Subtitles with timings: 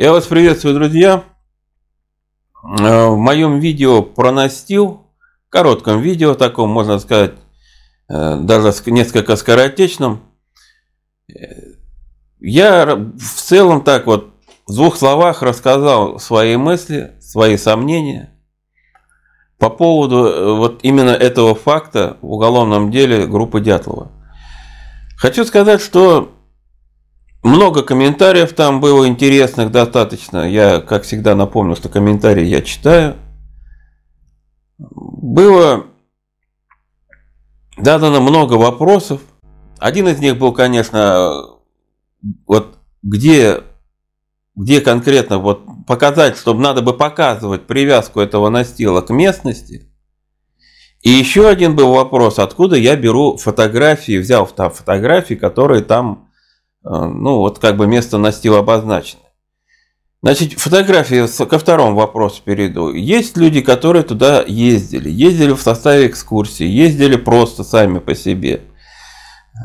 [0.00, 1.24] Я вас приветствую, друзья.
[2.64, 5.02] Э, в моем видео про настил,
[5.50, 7.32] коротком видео таком, можно сказать,
[8.08, 10.22] э, даже несколько скоротечном,
[11.28, 11.34] э,
[12.38, 14.32] я в целом так вот
[14.66, 18.30] в двух словах рассказал свои мысли, свои сомнения
[19.58, 24.10] по поводу вот именно этого факта в уголовном деле группы Дятлова.
[25.18, 26.39] Хочу сказать, что
[27.42, 30.48] много комментариев там было интересных достаточно.
[30.48, 33.16] Я, как всегда, напомню, что комментарии я читаю.
[34.78, 35.86] Было
[37.78, 39.20] задано много вопросов.
[39.78, 41.58] Один из них был, конечно,
[42.46, 43.62] вот где,
[44.54, 49.86] где конкретно вот показать, чтобы надо бы показывать привязку этого настила к местности.
[51.02, 56.29] И еще один был вопрос, откуда я беру фотографии, взял там фотографии, которые там
[56.82, 59.22] ну, вот как бы место настила обозначено.
[60.22, 62.92] Значит, фотографии ко второму вопросу перейду.
[62.92, 65.08] Есть люди, которые туда ездили.
[65.08, 68.60] Ездили в составе экскурсии, ездили просто сами по себе.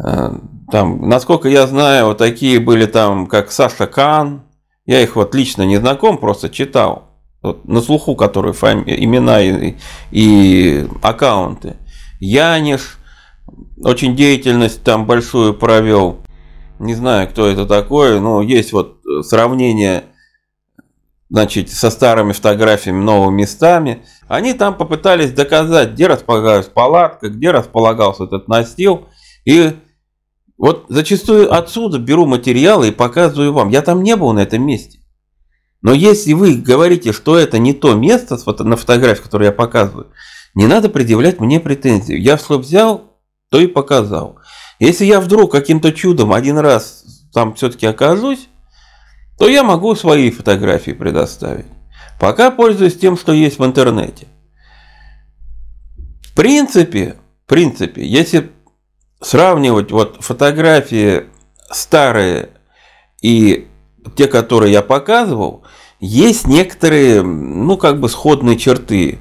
[0.02, 0.40] А,
[0.72, 4.44] там, насколько я знаю, вот такие были там, как Саша Кан.
[4.86, 7.10] Я их вот лично не знаком, просто читал.
[7.42, 8.84] Вот, на слуху, которые фами...
[8.88, 9.76] имена и,
[10.12, 11.76] и аккаунты.
[12.20, 12.98] Яниш,
[13.78, 16.25] очень деятельность там большую провел.
[16.80, 20.06] Не знаю, кто это такой, но есть вот э, сравнение
[21.30, 24.04] значит, со старыми фотографиями, новыми местами.
[24.28, 29.08] Они там попытались доказать, где располагалась палатка, где располагался этот настил.
[29.46, 29.74] И
[30.58, 33.70] вот зачастую отсюда беру материалы и показываю вам.
[33.70, 35.00] Я там не был на этом месте.
[35.82, 40.08] Но если вы говорите, что это не то место на фотографии, которую я показываю,
[40.56, 42.22] не надо предъявлять мне претензию.
[42.22, 43.20] Я что взял,
[43.50, 44.40] то и показал.
[44.80, 47.04] Если я вдруг каким-то чудом один раз
[47.34, 48.50] там все-таки окажусь,
[49.38, 51.66] то я могу свои фотографии предоставить.
[52.20, 54.28] Пока пользуюсь тем, что есть в интернете.
[56.24, 58.52] В принципе, в принципе, если
[59.22, 61.26] сравнивать вот фотографии
[61.72, 62.50] старые
[63.22, 63.68] и
[64.16, 65.64] те, которые я показывал,
[66.00, 69.20] есть некоторые, ну, как бы сходные черты.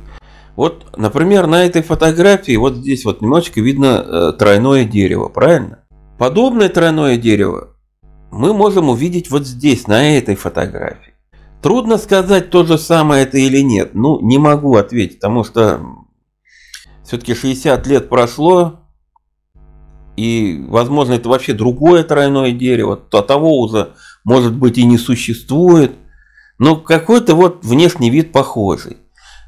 [0.56, 5.80] Вот, например, на этой фотографии, вот здесь вот немножечко видно э, тройное дерево, правильно?
[6.18, 7.74] Подобное тройное дерево
[8.34, 11.14] мы можем увидеть вот здесь, на этой фотографии.
[11.62, 13.94] Трудно сказать, то же самое это или нет.
[13.94, 15.80] Ну, не могу ответить, потому что
[17.04, 18.80] все-таки 60 лет прошло,
[20.16, 23.94] и, возможно, это вообще другое тройное дерево, то того уже,
[24.24, 25.92] может быть, и не существует.
[26.58, 28.98] Но какой-то вот внешний вид похожий.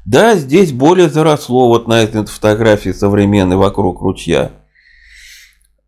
[0.07, 4.53] Да, здесь более заросло вот на этой фотографии современной вокруг ручья.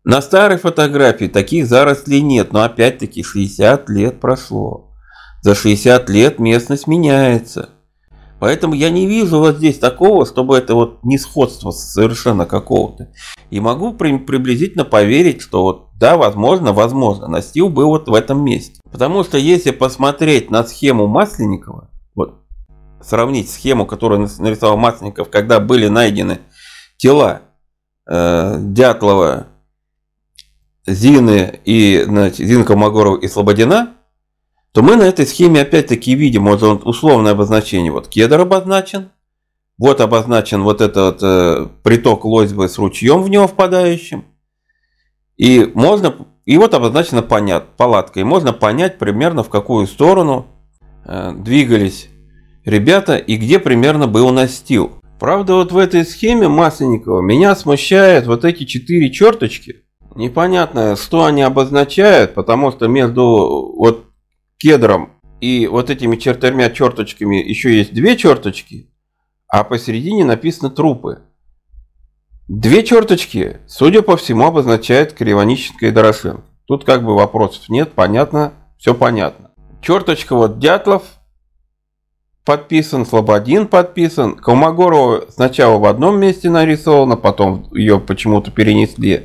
[0.04, 4.90] На старой фотографии таких зарослей нет, но опять-таки 60 лет прошло.
[5.40, 7.70] За 60 лет местность меняется.
[8.40, 13.08] Поэтому я не вижу вот здесь такого, чтобы это вот не сходство совершенно какого-то.
[13.48, 18.44] И могу при, приблизительно поверить, что вот да, возможно, возможно, настил был вот в этом
[18.44, 18.82] месте.
[18.92, 21.89] Потому что если посмотреть на схему Масленникова,
[23.02, 26.40] сравнить схему, которую нарисовал Масленников, когда были найдены
[26.96, 27.42] тела
[28.06, 29.46] э, Дятлова,
[30.86, 33.94] Зины и значит, Зины Колмогорова и Слободина,
[34.72, 37.90] то мы на этой схеме опять-таки видим вот условное обозначение.
[37.90, 39.10] Вот кедр обозначен,
[39.78, 44.24] вот обозначен вот этот э, приток Лозьбы с ручьем в него впадающим.
[45.36, 48.20] И можно, и вот обозначена понят, палатка.
[48.20, 50.46] И можно понять примерно в какую сторону
[51.04, 52.09] э, двигались
[52.64, 54.92] ребята и где примерно был настил.
[55.18, 59.84] Правда, вот в этой схеме Масленникова меня смущают вот эти четыре черточки.
[60.14, 64.06] Непонятно, что они обозначают, потому что между вот
[64.58, 68.90] кедром и вот этими четырьмя черточками еще есть две черточки,
[69.48, 71.20] а посередине написано трупы.
[72.48, 76.42] Две черточки, судя по всему, обозначают Кривонищенко и Дорошенко.
[76.66, 79.50] Тут как бы вопросов нет, понятно, все понятно.
[79.82, 81.04] Черточка вот Дятлов,
[82.50, 84.34] подписан, Слободин подписан.
[84.34, 89.22] Колмогорова сначала в одном месте нарисована, потом ее почему-то перенесли э,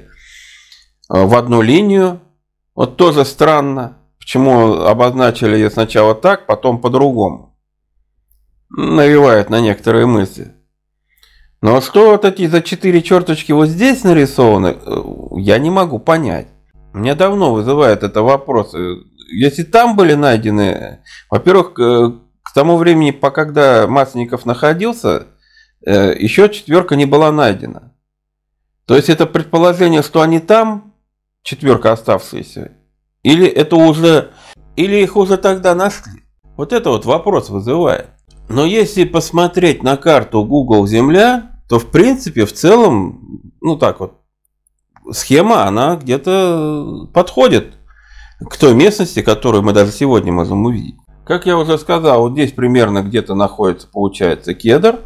[1.10, 2.22] в одну линию.
[2.76, 7.58] Вот тоже странно, почему обозначили ее сначала так, потом по-другому.
[8.70, 10.54] Навевает на некоторые мысли.
[11.64, 15.02] Но что вот эти за четыре черточки вот здесь нарисованы, э,
[15.38, 16.50] я не могу понять.
[16.94, 18.76] Меня давно вызывает это вопрос.
[19.32, 21.00] Если там были найдены,
[21.32, 22.25] во-первых, э,
[22.56, 25.28] тому времени, по когда Масленников находился,
[25.86, 27.92] э, еще четверка не была найдена.
[28.86, 30.94] То есть это предположение, что они там,
[31.44, 32.72] четверка оставшиеся,
[33.24, 34.32] или это уже,
[34.78, 36.24] или их уже тогда нашли.
[36.56, 38.08] Вот это вот вопрос вызывает.
[38.48, 44.22] Но если посмотреть на карту Google Земля, то в принципе в целом, ну так вот,
[45.12, 47.74] схема, она где-то подходит
[48.40, 50.96] к той местности, которую мы даже сегодня можем увидеть.
[51.26, 55.00] Как я уже сказал, вот здесь примерно где-то находится, получается, кедр.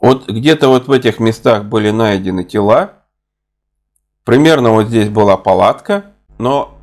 [0.00, 2.92] Вот где-то вот в этих местах были найдены тела.
[4.24, 6.04] Примерно вот здесь была палатка.
[6.38, 6.74] Но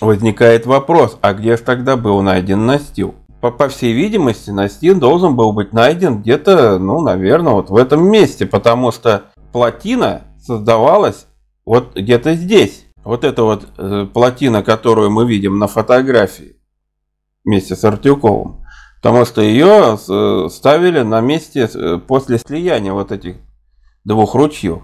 [0.00, 3.14] возникает вопрос, а где же тогда был найден настил?
[3.42, 8.10] По, по всей видимости, настил должен был быть найден где-то, ну, наверное, вот в этом
[8.10, 11.26] месте, потому что плотина создавалась
[11.66, 12.86] вот где-то здесь.
[13.04, 16.53] Вот эта вот э, плотина, которую мы видим на фотографии
[17.44, 18.64] вместе с Артюковым,
[19.02, 23.36] потому что ее э, ставили на месте э, после слияния вот этих
[24.04, 24.82] двух ручьев.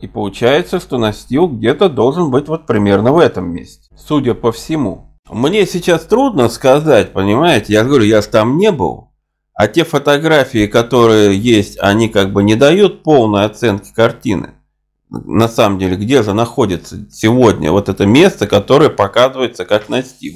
[0.00, 5.18] И получается, что настил где-то должен быть вот примерно в этом месте, судя по всему.
[5.30, 9.12] Мне сейчас трудно сказать, понимаете, я говорю, я там не был.
[9.54, 14.54] А те фотографии, которые есть, они как бы не дают полной оценки картины
[15.10, 20.34] на самом деле, где же находится сегодня вот это место, которое показывается как настил.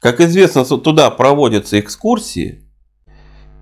[0.00, 2.70] Как известно, туда проводятся экскурсии,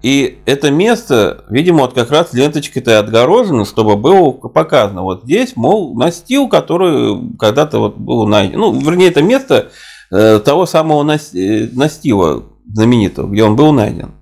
[0.02, 5.02] и это место, видимо, вот как раз ленточкой-то отгорожено, чтобы было показано.
[5.02, 8.60] Вот здесь, мол, настил, который когда-то вот был найден.
[8.60, 9.70] Ну, вернее, это место
[10.12, 14.12] э, того самого э, настила знаменитого, где он был найден.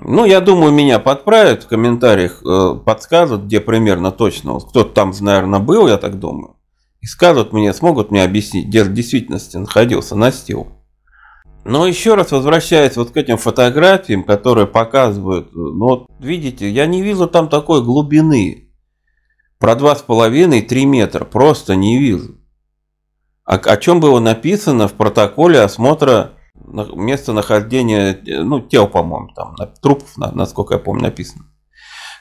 [0.00, 4.60] Ну, я думаю, меня подправят в комментариях, э, подскажут, где примерно точно.
[4.60, 6.56] Кто-то там, наверное, был, я так думаю.
[7.00, 10.68] И скажут мне, смогут мне объяснить, где в действительности находился настил.
[11.64, 17.02] Но еще раз возвращаясь вот к этим фотографиям, которые показывают, ну вот видите, я не
[17.02, 18.68] вижу там такой глубины.
[19.58, 22.36] Про 2,5-3 метра просто не вижу.
[23.44, 30.74] О, о чем было написано в протоколе осмотра местонахождения, ну, тел, по-моему, там, трупов, насколько
[30.74, 31.44] я помню, написано.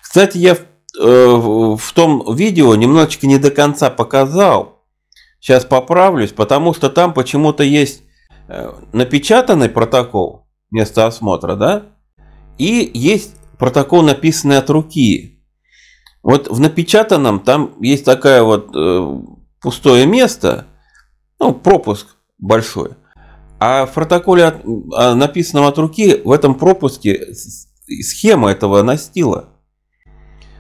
[0.02, 0.60] Кстати, я в,
[1.00, 4.84] э, в том видео немножечко не до конца показал.
[5.40, 8.11] Сейчас поправлюсь, потому что там почему-то есть э,
[8.92, 11.84] напечатанный протокол места осмотра, да,
[12.58, 15.44] и есть протокол, написанный от руки.
[16.24, 19.22] Вот в напечатанном там есть такая вот э,
[19.62, 20.68] пустое место,
[21.40, 22.92] ну, пропуск большой.
[23.60, 24.66] А в протоколе, от,
[24.96, 29.50] а, написанном от руки, в этом пропуске схема этого настила.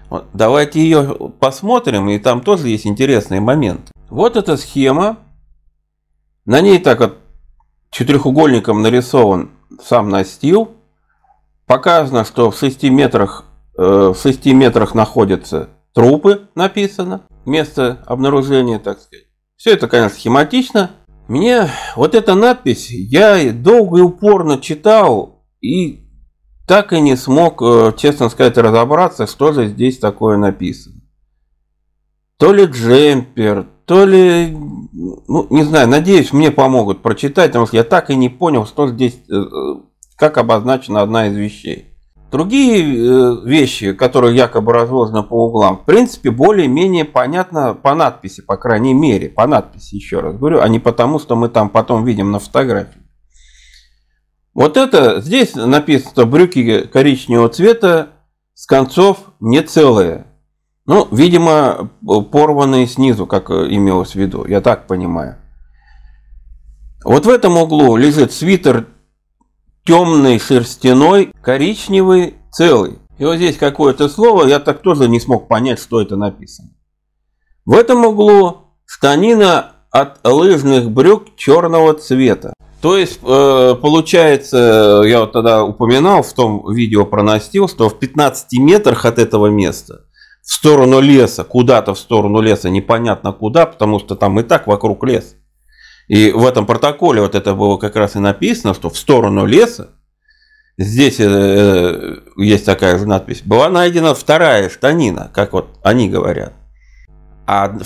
[0.09, 3.91] Вот, давайте ее посмотрим, и там тоже есть интересный момент.
[4.09, 5.19] Вот эта схема.
[6.45, 7.17] На ней так вот
[7.91, 9.51] четырехугольником нарисован
[9.83, 10.71] сам настил.
[11.67, 13.45] Показано, что в 6 метрах,
[13.77, 17.21] э, в 6 метрах находятся трупы, написано.
[17.45, 19.25] Место обнаружения, так сказать.
[19.55, 20.91] Все это, конечно, схематично.
[21.27, 26.07] Мне вот эта надпись, я долго и упорно читал и
[26.67, 31.00] так и не смог, э, честно сказать, разобраться, что же здесь такое написано.
[32.41, 34.57] То ли джемпер, то ли,
[35.27, 38.87] ну, не знаю, надеюсь, мне помогут прочитать, потому что я так и не понял, что
[38.87, 39.43] здесь, э,
[40.15, 41.93] как обозначена одна из вещей.
[42.31, 48.57] Другие э, вещи, которые якобы разложены по углам, в принципе, более-менее понятно по надписи, по
[48.57, 52.31] крайней мере, по надписи, еще раз говорю, а не потому, что мы там потом видим
[52.31, 53.03] на фотографии.
[54.55, 58.13] Вот это, здесь написано брюки коричневого цвета,
[58.55, 60.25] с концов не целые.
[60.85, 61.89] Ну, видимо,
[62.31, 65.37] порванные снизу, как имелось в виду, я так понимаю.
[67.03, 68.87] Вот в этом углу лежит свитер
[69.85, 72.99] темный, шерстяной, коричневый, целый.
[73.17, 76.69] И вот здесь какое-то слово, я так тоже не смог понять, что это написано.
[77.65, 82.53] В этом углу штанина от лыжных брюк черного цвета.
[82.81, 87.99] То есть, э, получается, я вот тогда упоминал в том видео про настил, что в
[87.99, 90.05] 15 метрах от этого места,
[90.41, 95.03] в сторону леса, куда-то в сторону леса, непонятно куда, потому что там и так вокруг
[95.03, 95.35] лес.
[96.07, 99.91] И в этом протоколе вот это было как раз и написано, что в сторону леса,
[100.77, 106.53] здесь э, есть такая же надпись, была найдена вторая штанина, как вот они говорят.
[107.45, 107.77] А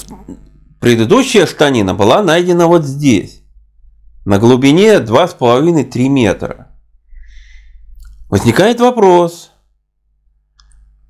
[0.80, 3.44] предыдущая штанина была найдена вот здесь,
[4.26, 6.68] на глубине 2,5-3 метра.
[8.30, 9.52] Возникает вопрос,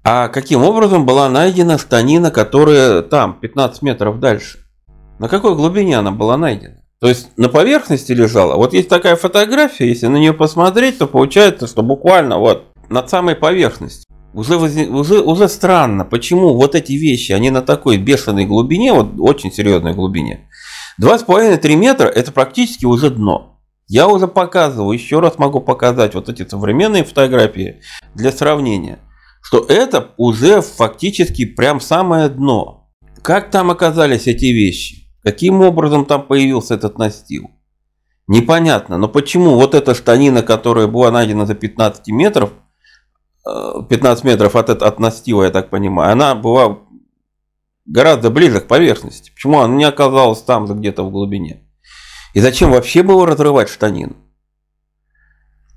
[0.07, 4.59] а каким образом была найдена штанина, которая там, 15 метров дальше?
[5.17, 6.83] На какой глубине она была найдена?
[7.01, 8.55] То есть на поверхности лежала.
[8.55, 13.35] Вот есть такая фотография, если на нее посмотреть, то получается, что буквально вот над самой
[13.35, 14.05] поверхностью.
[14.35, 19.51] Уже, уже, уже странно, почему вот эти вещи, они на такой бешеной глубине, вот очень
[19.51, 20.47] серьезной глубине.
[21.01, 23.59] 2,5-3 метра это практически уже дно.
[23.87, 27.81] Я уже показывал, еще раз могу показать вот эти современные фотографии
[28.13, 28.99] для сравнения,
[29.45, 32.89] что это уже фактически прям самое дно.
[33.21, 35.07] Как там оказались эти вещи?
[35.21, 37.51] Каким образом там появился этот настил?
[38.27, 42.53] Непонятно, но почему вот эта штанина, которая была найдена за 15 метров,
[43.43, 46.79] 15 э, метров от, от настила, я так понимаю, она была
[47.85, 49.29] гораздо ближе к поверхности.
[49.29, 51.69] Почему она не оказалась там где-то в глубине?
[52.33, 54.15] И зачем вообще было разрывать штанину?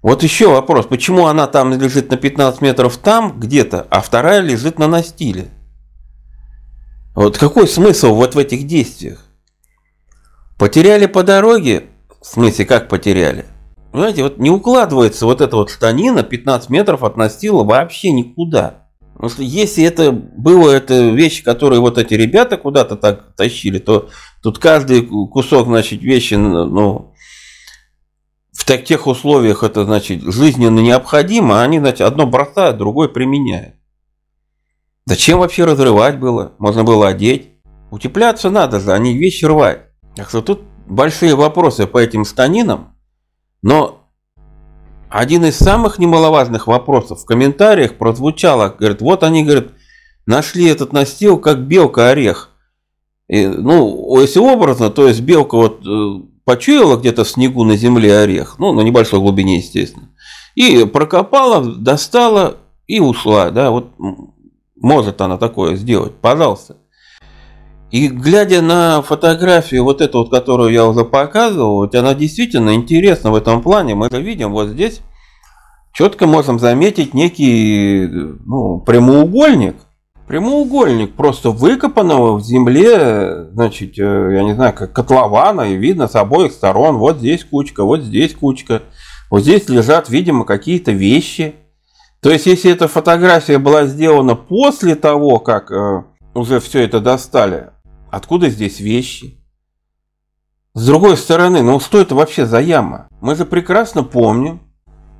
[0.01, 4.79] Вот еще вопрос, почему она там лежит на 15 метров там где-то, а вторая лежит
[4.79, 5.49] на настиле?
[7.17, 9.25] Вот какой смысл вот в этих действиях?
[10.57, 11.87] Потеряли по дороге?
[12.21, 13.45] В смысле, как потеряли?
[13.93, 18.85] Знаете, вот не укладывается вот эта вот штанина 15 метров от настила вообще никуда.
[19.39, 24.11] Если это было это вещи, которые вот эти ребята куда-то так тащили, то
[24.43, 27.15] тут каждый кусок, значит, вещи, ну,
[28.59, 33.77] в тех условиях это, значит, жизненно необходимо, а они, значит, одно бросают, другое применяют.
[35.07, 36.53] Зачем вообще разрывать было?
[36.59, 37.51] Можно было одеть.
[37.91, 39.83] Утепляться надо же, а не вещи рвать.
[40.17, 42.95] Так что тут большие вопросы по этим станинам.
[43.63, 44.11] Но
[45.09, 49.69] один из самых немаловажных вопросов в комментариях прозвучало, говорит, вот они, говорят,
[50.27, 52.51] нашли этот настил как белка орех.
[53.29, 58.21] И, ну, если образно, то есть белка вот э, почуяла где-то в снегу на земле
[58.21, 60.09] орех, ну, на небольшой глубине, естественно,
[60.55, 63.91] и прокопала, достала и ушла, да, вот
[64.75, 66.79] может она такое сделать, пожалуйста.
[67.91, 73.31] И глядя на фотографию, вот эту вот, которую я уже показывал, вот она действительно интересна
[73.31, 73.95] в этом плане.
[73.95, 75.03] Мы видим вот здесь,
[75.93, 79.77] четко можем заметить некий ну, прямоугольник.
[80.29, 86.15] Прямоугольник просто выкопанного в земле, значит, э, я не знаю, как котлована, и видно с
[86.15, 88.83] обоих сторон, вот здесь кучка, вот здесь кучка.
[89.31, 91.55] Вот здесь лежат, видимо, какие-то вещи.
[92.21, 96.05] То есть, если эта фотография была сделана после того, как э,
[96.35, 97.71] уже все это достали,
[98.11, 99.45] Откуда здесь вещи?
[100.75, 103.09] С другой стороны, ну что это вообще за яма?
[103.21, 104.61] Мы же прекрасно помним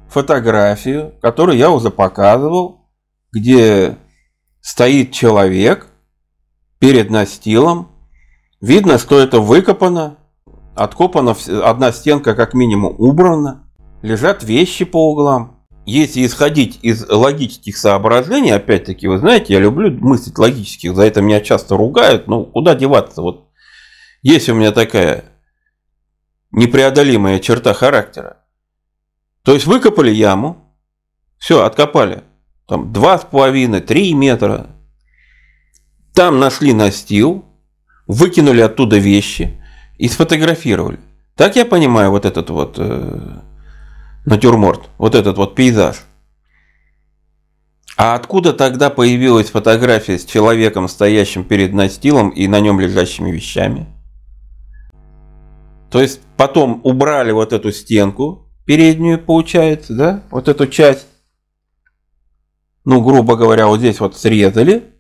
[0.09, 2.89] фотографию, которую я уже показывал,
[3.33, 3.99] где
[4.69, 5.89] стоит человек
[6.79, 7.89] перед настилом.
[8.61, 10.19] Видно, что это выкопано,
[10.75, 13.69] откопана одна стенка как минимум убрана,
[14.03, 15.59] лежат вещи по углам
[15.89, 21.41] если исходить из логических соображений, опять-таки, вы знаете, я люблю мыслить логических, за это меня
[21.41, 23.49] часто ругают, ну куда деваться, вот
[24.21, 25.25] есть у меня такая
[26.51, 28.37] непреодолимая черта характера.
[29.43, 30.77] То есть выкопали яму,
[31.39, 32.23] все, откопали,
[32.69, 34.67] там 2,5-3 метра,
[36.15, 37.45] там нашли настил,
[38.07, 39.59] выкинули оттуда вещи
[39.97, 41.01] и сфотографировали.
[41.35, 43.39] Так я понимаю вот этот вот э,
[44.27, 45.97] натюрморт, вот этот вот пейзаж.
[47.97, 53.87] А откуда тогда появилась фотография с человеком, стоящим перед настилом и на нем лежащими вещами?
[55.91, 60.23] То есть потом убрали вот эту стенку переднюю, получается, да?
[60.31, 61.07] Вот эту часть.
[62.89, 64.95] Ну, грубо говоря, вот здесь вот срезали.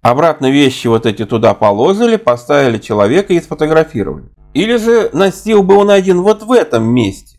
[0.00, 4.30] Обратно вещи вот эти туда положили, поставили человека и сфотографировали.
[4.54, 7.38] Или же настил был найден вот в этом месте.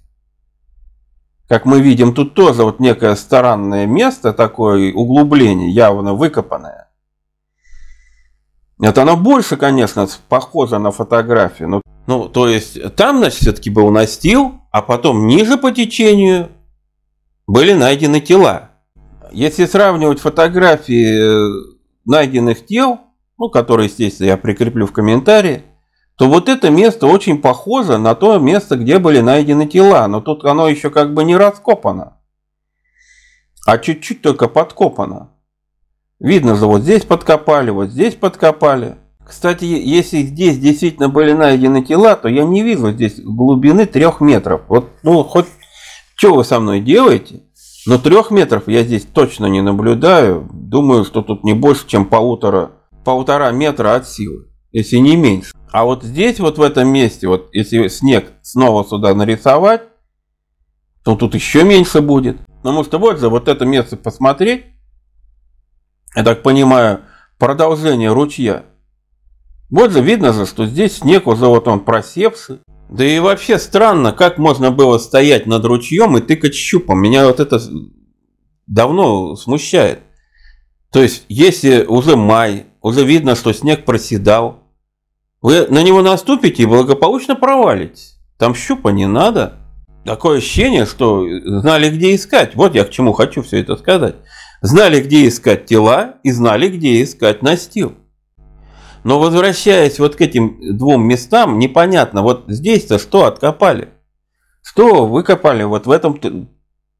[1.47, 6.91] Как мы видим, тут тоже вот некое странное место, такое углубление, явно выкопанное.
[8.79, 11.67] Это оно больше, конечно, похоже на фотографию.
[11.67, 16.49] Но, ну, то есть, там, значит, все-таки был настил, а потом ниже по течению
[17.47, 18.68] были найдены тела.
[19.31, 22.99] Если сравнивать фотографии э, найденных тел,
[23.37, 25.63] ну, которые, естественно, я прикреплю в комментарии,
[26.17, 30.43] то вот это место очень похоже на то место, где были найдены тела, но тут
[30.43, 32.17] оно еще как бы не раскопано,
[33.65, 35.29] а чуть-чуть только подкопано.
[36.19, 38.97] Видно же, вот здесь подкопали, вот здесь подкопали.
[39.25, 44.63] Кстати, если здесь действительно были найдены тела, то я не вижу здесь глубины трех метров.
[44.67, 45.45] Вот, ну, хоть
[46.15, 47.43] что вы со мной делаете,
[47.89, 50.47] но трех метров я здесь точно не наблюдаю.
[50.53, 55.53] Думаю, что тут не больше, чем полутора, полтора метра от силы, если не меньше.
[55.71, 59.81] А вот здесь, вот в этом месте, вот если снег снова сюда нарисовать,
[61.03, 62.37] то тут еще меньше будет.
[62.61, 64.65] Потому что вот же вот это место посмотреть,
[66.15, 66.99] я так понимаю,
[67.39, 68.65] продолжение ручья.
[69.71, 72.59] Вот же видно же, что здесь снег уже вот он просевший.
[72.89, 76.99] Да и вообще странно, как можно было стоять над ручьем и тыкать щупом.
[76.99, 77.61] Меня вот это
[78.65, 79.99] давно смущает.
[80.91, 84.63] То есть, если уже май, уже видно, что снег проседал,
[85.41, 88.19] вы на него наступите и благополучно провалитесь.
[88.39, 89.57] Там щупа не надо.
[90.03, 92.55] Такое ощущение, что знали, где искать.
[92.55, 94.15] Вот я к чему хочу все это сказать.
[94.61, 97.93] Знали, где искать тела и знали, где искать настил.
[99.09, 103.89] Но возвращаясь вот к этим двум местам, непонятно, вот здесь-то что откопали?
[104.61, 106.19] Что выкопали вот в этом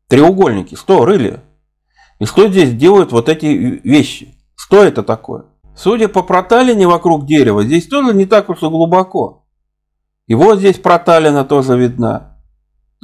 [0.07, 0.75] треугольнике?
[0.75, 1.41] Что рыли?
[2.17, 4.33] И что здесь делают вот эти вещи?
[4.55, 5.45] Что это такое?
[5.75, 9.45] Судя по проталине вокруг дерева, здесь тоже не так уж и глубоко.
[10.25, 12.39] И вот здесь проталина тоже видна.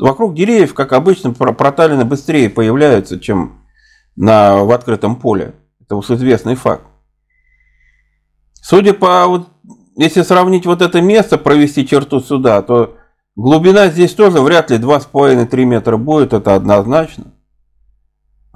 [0.02, 3.68] Вокруг деревьев, как обычно, проталины быстрее появляются, чем
[4.16, 5.54] на, в открытом поле.
[5.80, 6.88] Это уж известный факт.
[8.68, 9.48] Судя по, вот,
[9.96, 12.96] если сравнить вот это место, провести черту сюда, то
[13.36, 17.26] глубина здесь тоже вряд ли 2,5-3 метра будет, это однозначно.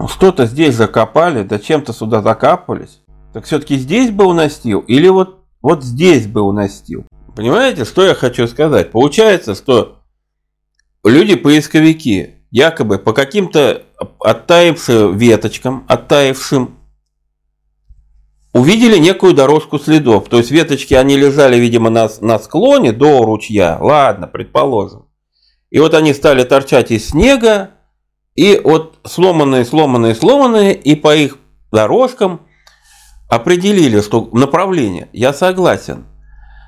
[0.08, 3.02] Что-то здесь закопали, да чем-то сюда закапывались.
[3.34, 7.06] Так все-таки здесь был настил или вот, вот здесь был настил?
[7.36, 8.90] Понимаете, что я хочу сказать?
[8.90, 10.00] Получается, что
[11.04, 13.84] люди-поисковики якобы по каким-то
[14.20, 16.79] оттаившим веточкам, оттаившим,
[18.54, 20.28] увидели некую дорожку следов.
[20.30, 23.78] То есть веточки, они лежали, видимо, на, на склоне до ручья.
[23.80, 25.06] Ладно, предположим.
[25.70, 27.72] И вот они стали торчать из снега,
[28.36, 31.38] и вот сломанные, сломанные, сломанные, и по их
[31.72, 32.42] дорожкам
[33.30, 36.06] определили, что направление, я согласен.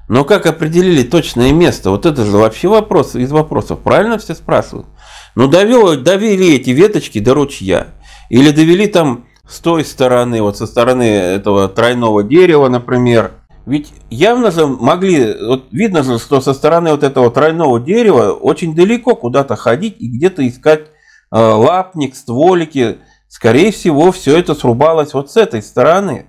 [0.07, 1.89] Но как определили точное место?
[1.89, 3.79] Вот это же вообще вопрос из вопросов.
[3.79, 4.87] Правильно все спрашивают?
[5.35, 7.87] Ну, довел, довели эти веточки до ручья.
[8.29, 13.31] Или довели там с той стороны, вот со стороны этого тройного дерева, например.
[13.65, 18.75] Ведь явно же могли, вот видно же, что со стороны вот этого тройного дерева очень
[18.75, 20.87] далеко куда-то ходить и где-то искать
[21.31, 22.97] э, лапник, стволики.
[23.27, 26.25] Скорее всего, все это срубалось вот с этой стороны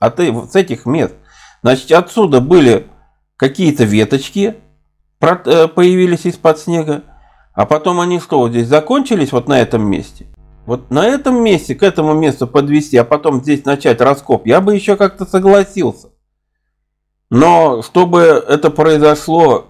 [0.00, 1.14] от, с этих мест.
[1.62, 2.86] Значит, отсюда были
[3.36, 4.56] какие-то веточки,
[5.20, 7.02] э, появились из-под снега,
[7.54, 10.26] а потом они что, вот здесь закончились вот на этом месте?
[10.66, 14.74] Вот на этом месте, к этому месту подвести, а потом здесь начать раскоп, я бы
[14.74, 16.10] еще как-то согласился.
[17.30, 19.66] Но чтобы это произошло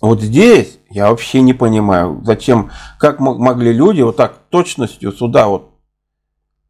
[0.00, 5.74] вот здесь, я вообще не понимаю, зачем, как могли люди вот так точностью сюда вот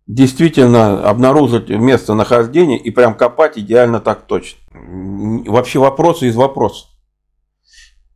[0.08, 4.58] действительно обнаружить местонахождение и прям копать идеально так точно.
[4.72, 6.88] Вообще вопросы из вопросов.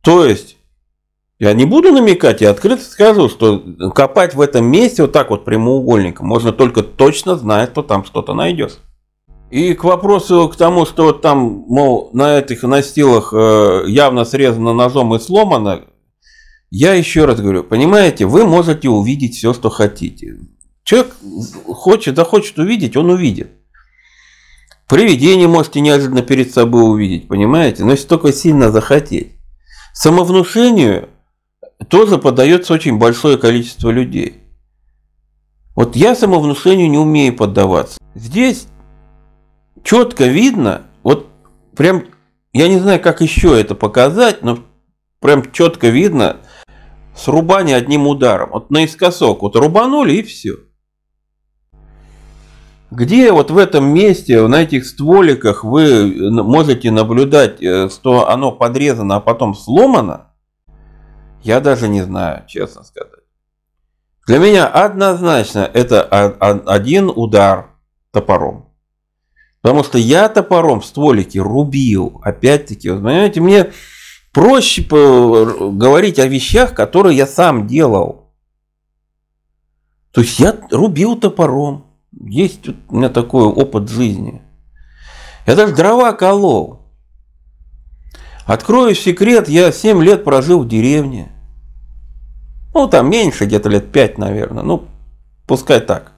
[0.01, 0.57] То есть,
[1.39, 3.61] я не буду намекать, я открыто скажу, что
[3.93, 8.33] копать в этом месте вот так вот прямоугольником можно только точно зная, что там что-то
[8.33, 8.77] найдешь.
[9.51, 15.13] И к вопросу к тому, что там, мол, на этих настилах э, явно срезано ножом
[15.13, 15.81] и сломано,
[16.71, 20.39] я еще раз говорю, понимаете, вы можете увидеть все, что хотите.
[20.83, 21.15] Человек
[21.67, 23.51] хочет, да хочет увидеть, он увидит.
[24.87, 27.83] Привидение можете неожиданно перед собой увидеть, понимаете?
[27.83, 29.33] Но если только сильно захотеть.
[29.93, 31.09] Самовнушению
[31.87, 34.41] тоже поддается очень большое количество людей.
[35.75, 37.99] Вот я самовнушению не умею поддаваться.
[38.15, 38.67] Здесь
[39.83, 41.27] четко видно, вот
[41.75, 42.05] прям,
[42.53, 44.59] я не знаю, как еще это показать, но
[45.19, 46.37] прям четко видно
[47.15, 48.51] срубание одним ударом.
[48.53, 50.55] Вот наискосок, вот рубанули и все.
[52.91, 59.17] Где вот в этом месте, на этих стволиках вы можете наблюдать, э, что оно подрезано,
[59.17, 60.31] а потом сломано,
[61.45, 63.11] я даже не знаю, честно сказать.
[64.27, 67.69] Для меня однозначно это один удар
[68.11, 68.69] топором.
[69.61, 72.19] Потому что я топором стволики рубил.
[72.23, 73.71] Опять-таки, вы понимаете, мне
[74.33, 78.33] проще говорить о вещах, которые я сам делал.
[80.11, 81.85] То есть я рубил топором.
[82.11, 84.41] Есть у меня такой опыт жизни.
[85.45, 86.81] Я даже дрова колол.
[88.47, 91.31] Открою секрет, я 7 лет прожил в деревне.
[92.75, 94.61] Ну, там меньше, где-то лет 5, наверное.
[94.61, 94.83] Ну,
[95.47, 96.11] пускай так.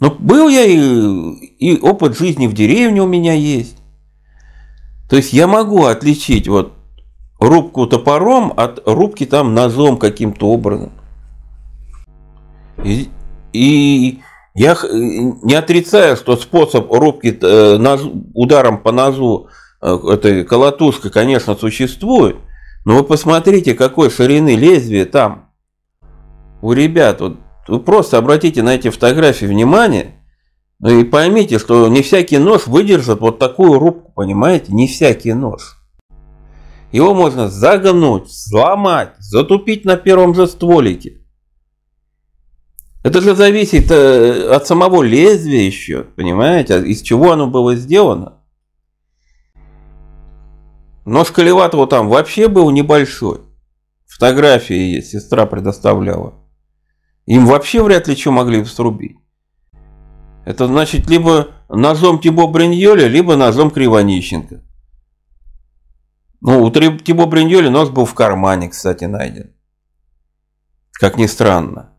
[0.00, 0.78] Но был я и,
[1.58, 3.76] и опыт жизни в деревне у меня есть.
[5.10, 6.72] То есть я могу отличить вот
[7.38, 10.92] рубку топором от рубки там ножом каким-то образом.
[12.82, 13.10] И
[13.52, 14.20] и
[14.54, 17.96] я не отрицаю, что способ рубки э,
[18.32, 19.48] ударом по ножу
[19.82, 22.36] э, этой колотушкой, конечно, существует.
[22.84, 25.50] Но вы посмотрите, какой ширины лезвия там
[26.60, 27.20] у ребят.
[27.20, 30.22] Вот вы просто обратите на эти фотографии внимание
[30.82, 34.72] ну и поймите, что не всякий нож выдержит вот такую рубку, понимаете?
[34.72, 35.78] Не всякий нож.
[36.90, 41.20] Его можно загнуть, сломать, затупить на первом же стволике.
[43.04, 48.41] Это же зависит э, от самого лезвия еще, понимаете, из чего оно было сделано.
[51.04, 53.40] Нож Колеватова там вообще был небольшой.
[54.06, 56.34] Фотографии есть, сестра предоставляла.
[57.26, 59.16] Им вообще вряд ли что могли срубить.
[60.44, 64.62] Это значит либо ножом Тибо Бриньоля, либо ножом Кривонищенко.
[66.40, 69.54] Ну, у Тибо Бриньоли нож был в кармане, кстати, найден.
[70.92, 71.92] Как ни странно.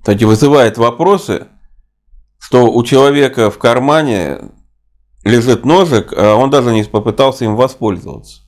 [0.00, 1.48] Кстати, вызывает вопросы,
[2.38, 4.50] что у человека в кармане
[5.24, 8.42] лежит ножик, а он даже не попытался им воспользоваться.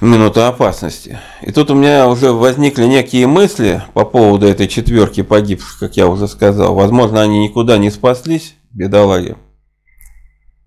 [0.00, 1.20] Минута опасности.
[1.42, 6.08] И тут у меня уже возникли некие мысли по поводу этой четверки погибших, как я
[6.08, 6.74] уже сказал.
[6.74, 9.36] Возможно, они никуда не спаслись, бедолаги.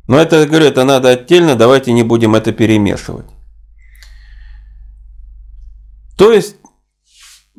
[0.08, 3.26] Но это, говорю, это надо отдельно, давайте не будем это перемешивать.
[6.18, 6.56] То есть,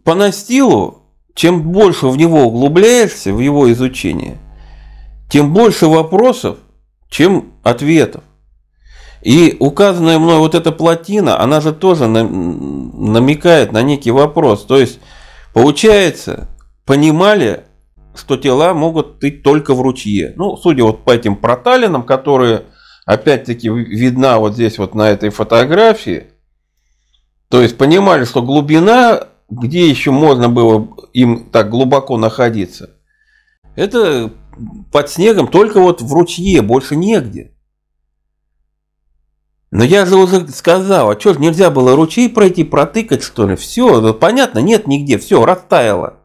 [0.02, 1.02] по настилу,
[1.34, 4.38] чем больше в него углубляешься, в его изучение,
[5.28, 6.58] тем больше вопросов,
[7.08, 8.22] чем ответов.
[9.22, 14.64] И указанная мной вот эта плотина, она же тоже намекает на некий вопрос.
[14.64, 15.00] То есть,
[15.52, 16.48] получается,
[16.84, 17.64] понимали,
[18.14, 20.32] что тела могут быть только в ручье.
[20.36, 22.64] Ну, судя вот по этим проталинам, которые
[23.04, 26.28] опять-таки видна вот здесь вот на этой фотографии,
[27.48, 32.90] то есть понимали, что глубина, где еще можно было им так глубоко находиться,
[33.76, 34.32] это
[34.92, 37.52] под снегом только вот в ручье, больше негде.
[39.70, 43.56] Но я же уже сказал, а что ж нельзя было ручей пройти, протыкать что ли?
[43.56, 46.20] Все, понятно, нет нигде, все, растаяло.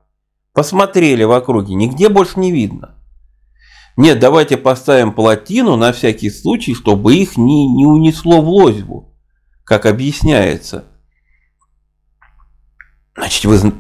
[0.54, 2.96] Посмотрели в округе, нигде больше не видно.
[3.98, 9.14] Нет, давайте поставим плотину на всякий случай, чтобы их не, не унесло в лозьбу,
[9.64, 10.86] как объясняется.
[13.16, 13.74] Значит, вы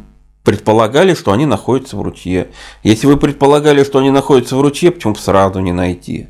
[0.43, 2.49] предполагали, что они находятся в ручье.
[2.84, 6.27] Если вы предполагали, что они находятся в ручье, почему сразу не найти?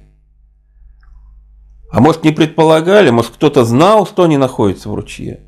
[1.91, 5.41] А может не предполагали, может кто-то знал, что они находятся в ручье.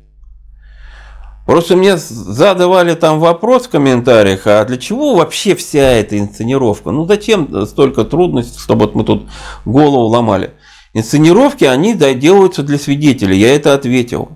[1.46, 6.90] Просто мне задавали там вопрос в комментариях, а для чего вообще вся эта инсценировка?
[6.90, 9.28] Ну зачем столько трудностей, чтобы вот мы тут
[9.66, 10.54] голову ломали?
[10.94, 14.30] Инсценировки, они делаются для свидетелей, я это ответил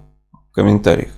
[0.51, 1.18] в комментариях.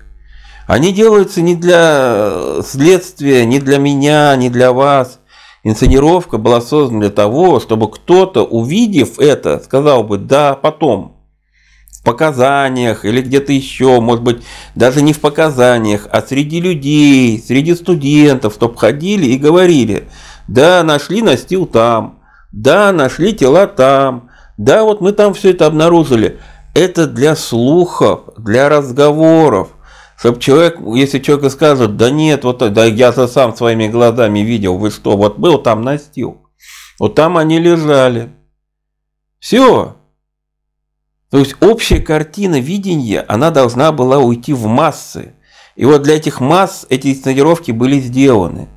[0.71, 5.19] Они делаются не для следствия, не для меня, не для вас.
[5.65, 11.17] Инсценировка была создана для того, чтобы кто-то, увидев это, сказал бы, да, потом,
[11.91, 14.45] в показаниях или где-то еще, может быть,
[14.77, 20.05] даже не в показаниях, а среди людей, среди студентов, чтобы ходили и говорили,
[20.47, 22.21] да, нашли настил там,
[22.53, 26.39] да, нашли тела там, да, вот мы там все это обнаружили.
[26.75, 29.71] Это для слухов, для разговоров.
[30.21, 34.77] Чтобы человек, если человек скажет, да нет, вот да я же сам своими глазами видел,
[34.77, 36.43] вы что, вот был там настил.
[36.99, 38.29] Вот там они лежали.
[39.39, 39.97] Все.
[41.31, 45.33] То есть общая картина видения, она должна была уйти в массы.
[45.75, 48.69] И вот для этих масс эти инсценировки были сделаны.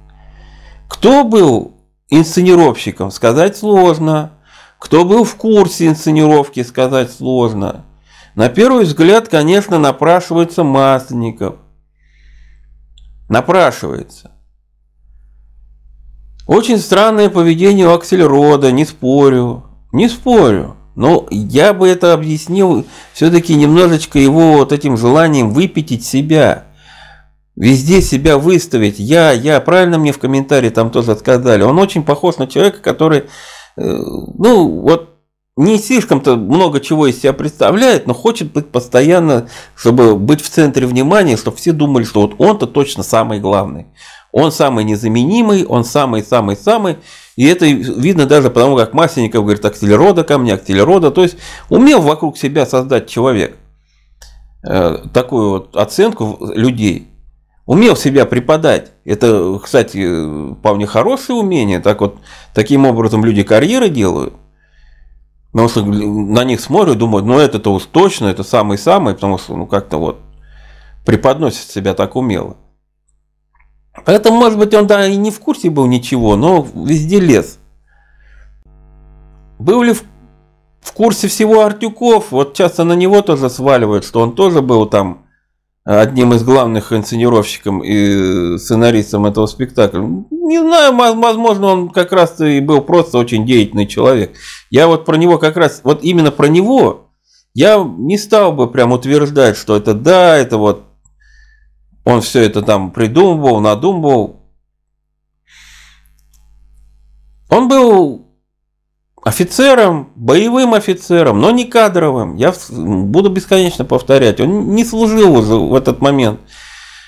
[0.88, 1.74] Кто был
[2.10, 4.32] инсценировщиком, сказать сложно.
[4.80, 7.84] Кто был в курсе инсценировки, сказать сложно.
[8.36, 11.58] На первый взгляд, конечно, напрашивается Масленников.
[13.30, 14.32] Напрашивается.
[16.48, 19.66] Очень странное поведение у Аксельрода, не спорю.
[19.92, 20.76] Не спорю.
[20.96, 26.66] Но я бы это объяснил все-таки немножечко его вот этим желанием выпятить себя.
[27.56, 29.00] Везде себя выставить.
[29.00, 31.62] Я, я, правильно мне в комментарии там тоже сказали.
[31.62, 33.24] Он очень похож на человека, который, э,
[33.78, 35.13] ну, вот
[35.56, 40.88] не слишком-то много чего из себя представляет, но хочет быть постоянно, чтобы быть в центре
[40.88, 43.86] внимания, чтобы все думали, что вот он-то точно самый главный.
[44.32, 46.98] Он самый незаменимый, он самый-самый-самый.
[47.36, 51.12] И это видно даже потому, как Масленников говорит, акселерода ко мне, акселерода.
[51.12, 51.38] То есть
[51.70, 53.56] умел вокруг себя создать человек
[54.68, 57.10] э, такую вот оценку людей.
[57.68, 58.92] Умел себя преподать.
[59.06, 61.80] Это, кстати, вполне хорошее умение.
[61.80, 62.18] Так вот,
[62.56, 64.34] таким образом люди карьеры делают.
[65.54, 69.68] Потому что на них смотрят, думают, ну это-то уж точно, это самый-самый, потому что ну
[69.68, 70.20] как-то вот
[71.06, 72.58] преподносит себя так умело.
[74.04, 77.60] Поэтому, может быть, он да и не в курсе был ничего, но везде лез.
[79.60, 80.04] Был ли в,
[80.82, 82.32] в курсе всего Артюков?
[82.32, 85.23] Вот часто на него тоже сваливают, что он тоже был там
[85.86, 90.00] одним из главных инсценировщиков и сценаристом этого спектакля.
[90.00, 94.36] Не знаю, возможно, он как раз и был просто очень деятельный человек.
[94.70, 97.10] Я вот про него как раз, вот именно про него,
[97.54, 100.86] я не стал бы прям утверждать, что это да, это вот
[102.06, 104.42] он все это там придумывал, надумывал.
[107.50, 108.33] Он был
[109.24, 112.36] офицером, боевым офицером, но не кадровым.
[112.36, 114.40] Я буду бесконечно повторять.
[114.40, 116.42] Он не служил уже в этот момент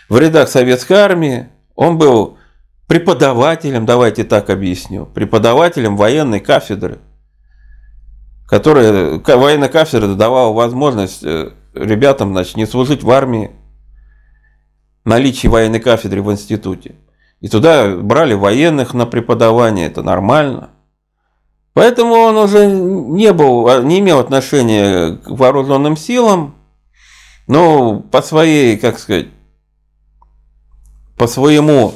[0.10, 1.50] в рядах советской армии.
[1.76, 2.38] Он был
[2.88, 7.00] преподавателем, давайте так объясню, преподавателем военной кафедры,
[8.48, 13.52] которая, военная кафедра давала возможность э, ребятам значит, не служить в армии,
[15.04, 16.96] наличие военной кафедры в институте.
[17.42, 20.70] И туда брали военных на преподавание, это нормально.
[21.76, 26.56] Поэтому он уже не, был, не имел отношения к вооруженным силам,
[27.48, 29.28] но по своей, как сказать,
[31.18, 31.94] по своему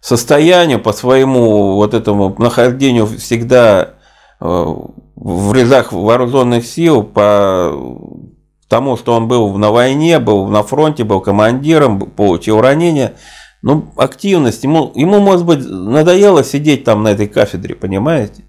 [0.00, 3.94] состоянию, по своему вот этому нахождению всегда
[4.40, 4.74] э,
[5.16, 7.74] в рядах вооруженных сил, по
[8.68, 13.14] тому, что он был на войне, был на фронте, был командиром, получил ранение,
[13.60, 18.44] ну, активность, ему, ему, может быть, надоело сидеть там на этой кафедре, понимаете?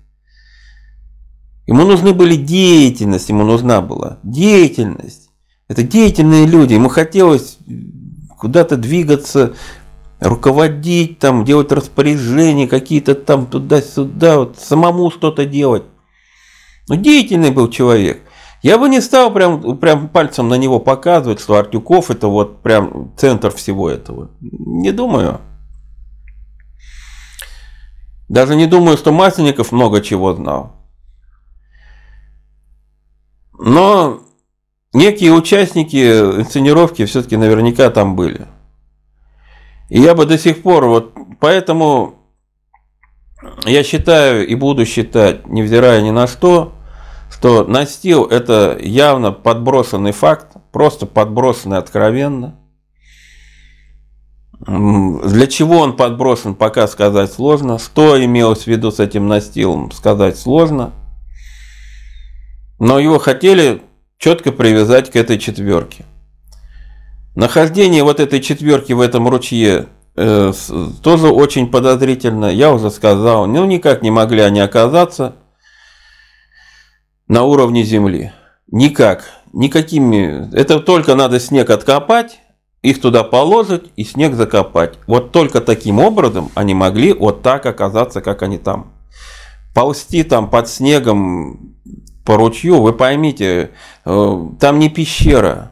[1.68, 5.30] Ему нужны были деятельность, ему нужна была деятельность.
[5.68, 7.58] Это деятельные люди, ему хотелось
[8.40, 9.54] куда-то двигаться,
[10.22, 15.84] руководить, там, делать распоряжения какие-то там туда-сюда, вот, самому что-то делать.
[16.88, 18.22] Ну, деятельный был человек.
[18.64, 23.12] Я бы не стал прям, прям пальцем на него показывать, что Артюков это вот прям
[23.18, 24.32] центр всего этого.
[24.40, 25.42] Не думаю.
[28.30, 30.77] Даже не думаю, что Масленников много чего знал.
[33.58, 34.22] Но
[34.94, 38.48] некие участники инсценировки все-таки наверняка там были.
[39.90, 42.16] И я бы до сих пор, вот поэтому
[43.66, 46.74] я считаю и буду считать, невзирая ни на что,
[47.32, 52.56] что настил это явно подбросанный факт, просто подбросанный откровенно.
[54.60, 57.78] Для чего он подбросан, пока сказать сложно.
[57.78, 60.92] Что имелось в виду с этим настилом, сказать сложно.
[62.80, 63.82] Но его хотели
[64.18, 66.06] четко привязать к этой четверке.
[67.36, 70.54] Нахождение вот этой четверки в этом ручье э,
[71.04, 72.46] тоже очень подозрительно.
[72.46, 75.36] Я уже сказал, ну никак не могли они оказаться
[77.28, 78.32] на уровне земли.
[78.72, 79.26] Никак.
[79.54, 80.54] Никакими.
[80.56, 82.40] Это только надо снег откопать,
[82.82, 84.96] их туда положить и снег закопать.
[85.08, 88.94] Вот только таким образом они могли вот так оказаться, как они там.
[89.74, 91.76] Ползти там под снегом
[92.28, 93.72] по ручью, вы поймите,
[94.04, 95.72] э, там не пещера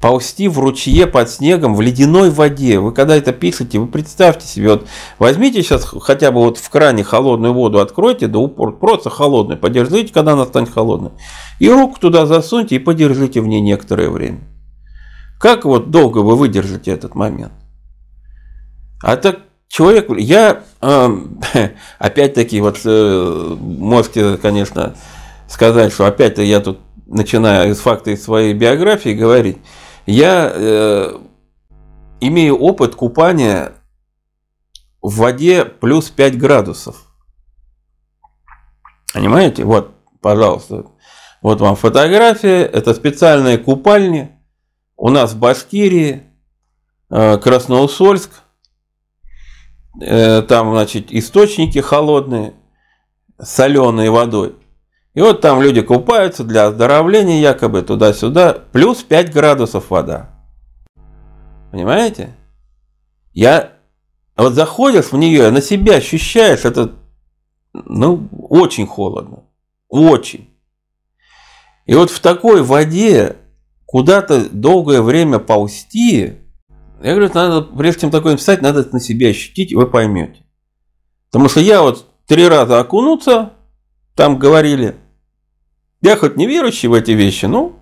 [0.00, 2.78] ползти в ручье под снегом в ледяной воде.
[2.78, 4.86] Вы когда это пишете, вы представьте себе, вот
[5.18, 10.10] возьмите сейчас хотя бы вот в кране холодную воду откройте, да упор, просто холодную, подержите,
[10.10, 11.10] когда она станет холодной,
[11.58, 14.40] и руку туда засуньте и подержите в ней некоторое время.
[15.38, 17.52] Как вот долго вы выдержите этот момент?
[19.02, 19.40] А так
[19.74, 21.08] человек, я э,
[21.98, 24.94] опять-таки вот э, можете, конечно,
[25.48, 29.58] сказать, что опять-то я тут начинаю из факта из своей биографии говорить.
[30.06, 31.18] Я э,
[32.20, 33.72] имею опыт купания
[35.02, 37.12] в воде плюс 5 градусов.
[39.12, 39.64] Понимаете?
[39.64, 40.86] Вот, пожалуйста.
[41.42, 42.62] Вот вам фотография.
[42.62, 44.30] Это специальные купальни.
[44.96, 46.22] У нас в Башкирии,
[47.10, 48.43] э, Красноусольск.
[50.00, 52.54] Э, там, значит, источники холодные,
[53.40, 54.56] соленой водой.
[55.14, 58.58] И вот там люди купаются для оздоровления якобы туда-сюда.
[58.72, 60.30] Плюс 5 градусов вода.
[61.70, 62.34] Понимаете?
[63.32, 63.72] Я...
[64.36, 66.90] Вот заходишь в нее, на себя ощущаешь, это
[67.72, 69.44] ну, очень холодно.
[69.88, 70.50] Очень.
[71.86, 73.36] И вот в такой воде
[73.86, 76.38] куда-то долгое время ползти,
[77.04, 80.46] я говорю, надо, прежде чем такое написать, надо на себя ощутить, и вы поймете.
[81.30, 83.52] Потому что я вот три раза окунуться,
[84.14, 84.96] там говорили,
[86.00, 87.78] я хоть не верующий в эти вещи, но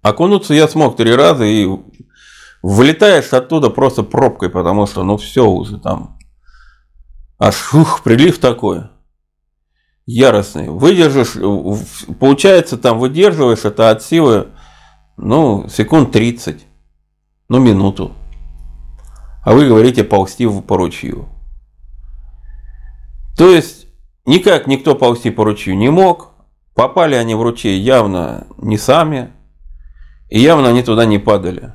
[0.00, 1.68] окунуться я смог три раза и
[2.62, 6.18] вылетаешь оттуда просто пробкой, потому что ну все уже там
[7.38, 8.84] аж ух, прилив такой
[10.06, 10.70] яростный.
[10.70, 11.34] Выдержишь,
[12.18, 14.48] получается там выдерживаешь это от силы,
[15.18, 16.67] ну, секунд 30,
[17.48, 18.12] ну, минуту.
[19.44, 21.28] А вы говорите ползти по ручью.
[23.36, 23.88] То есть,
[24.28, 26.32] Никак никто ползти по ручью не мог.
[26.74, 29.32] Попали они в ручей явно не сами.
[30.28, 31.72] И явно они туда не падали.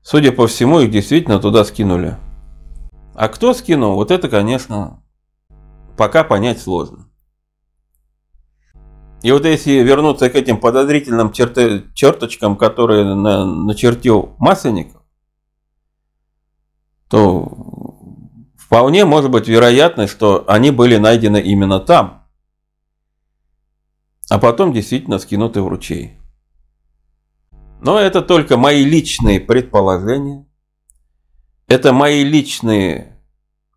[0.00, 2.16] Судя по всему, их действительно туда скинули.
[3.16, 5.02] А кто скинул, вот это, конечно,
[5.96, 7.08] пока понять сложно.
[9.22, 14.99] И вот если вернуться к этим подозрительным черты, черточкам, которые на, начертил Масленников,
[17.10, 17.96] то
[18.56, 22.28] вполне может быть вероятность, что они были найдены именно там,
[24.30, 26.16] а потом действительно скинуты в ручей.
[27.80, 30.46] Но это только мои личные предположения,
[31.66, 33.20] это мои личные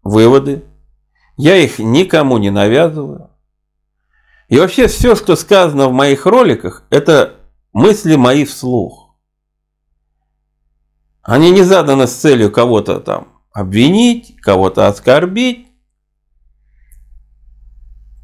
[0.03, 0.63] выводы,
[1.35, 3.31] я их никому не навязываю.
[4.47, 7.39] И вообще все, что сказано в моих роликах, это
[7.71, 9.02] мысли мои вслух.
[11.23, 15.67] Они не заданы с целью кого-то там обвинить, кого-то оскорбить,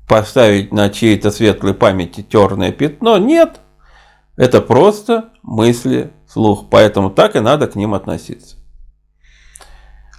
[0.07, 3.17] поставить на чьей-то светлой памяти черное пятно.
[3.17, 3.61] Нет,
[4.35, 8.57] это просто мысли вслух, поэтому так и надо к ним относиться.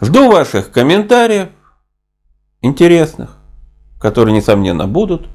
[0.00, 1.50] Жду ваших комментариев,
[2.62, 3.36] интересных,
[4.00, 5.28] которые, несомненно, будут.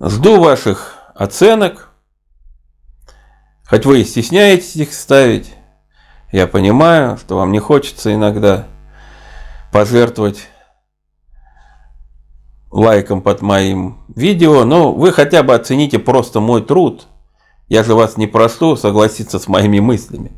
[0.00, 1.89] Жду ваших оценок.
[3.70, 5.54] Хоть вы и стесняетесь их ставить,
[6.32, 8.66] я понимаю, что вам не хочется иногда
[9.70, 10.48] пожертвовать
[12.72, 17.06] лайком под моим видео, но вы хотя бы оцените просто мой труд.
[17.68, 20.32] Я же вас не прошу согласиться с моими мыслями.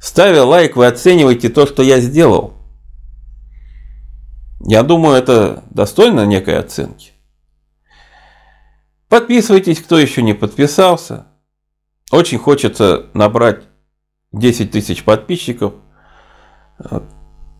[0.00, 2.54] Ставя лайк, вы оцениваете то, что я сделал.
[4.60, 7.10] Я думаю, это достойно некой оценки.
[9.08, 11.26] Подписывайтесь, кто еще не подписался.
[12.12, 13.62] Очень хочется набрать
[14.32, 15.72] 10 тысяч подписчиков,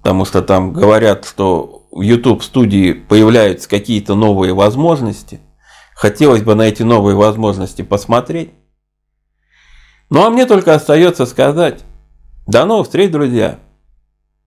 [0.03, 5.41] потому что там говорят, что в YouTube студии появляются какие-то новые возможности.
[5.95, 8.51] Хотелось бы на эти новые возможности посмотреть.
[10.11, 11.83] Ну а мне только остается сказать,
[12.47, 13.59] до новых встреч, друзья!